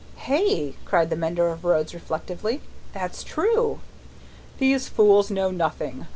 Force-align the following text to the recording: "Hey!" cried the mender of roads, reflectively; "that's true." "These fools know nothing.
"Hey!" 0.15 0.73
cried 0.83 1.11
the 1.11 1.15
mender 1.15 1.49
of 1.49 1.63
roads, 1.63 1.93
reflectively; 1.93 2.61
"that's 2.91 3.23
true." 3.23 3.81
"These 4.57 4.89
fools 4.89 5.29
know 5.29 5.51
nothing. 5.51 6.07